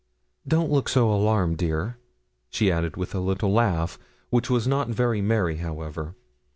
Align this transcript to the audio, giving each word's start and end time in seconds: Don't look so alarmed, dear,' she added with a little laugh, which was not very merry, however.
Don't 0.47 0.71
look 0.71 0.89
so 0.89 1.11
alarmed, 1.13 1.59
dear,' 1.59 1.97
she 2.49 2.71
added 2.71 2.97
with 2.97 3.13
a 3.13 3.19
little 3.19 3.53
laugh, 3.53 3.99
which 4.31 4.49
was 4.49 4.67
not 4.67 4.87
very 4.89 5.21
merry, 5.21 5.57
however. 5.57 6.15